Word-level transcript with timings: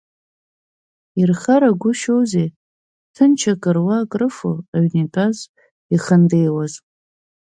Ирхарагәышьозеи 1.21 2.49
ҭынч 3.13 3.41
акыруа-акрыфо 3.51 4.51
аҩны 4.75 4.99
итәаз, 5.03 5.37
ихандеиуаз. 5.95 6.73